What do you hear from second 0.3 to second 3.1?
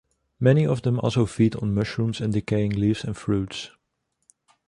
Many of them also feed on mushrooms and decaying leaves